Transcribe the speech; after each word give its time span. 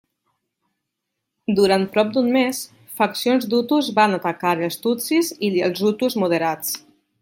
Durant 1.59 1.85
prop 1.97 2.09
d'un 2.15 2.31
mes, 2.37 2.63
faccions 3.01 3.47
d'hutus 3.53 3.93
van 4.03 4.19
atacar 4.19 4.57
els 4.69 4.83
tutsis 4.87 5.35
i 5.51 5.55
els 5.71 5.89
hutus 5.91 6.23
moderats. 6.25 6.79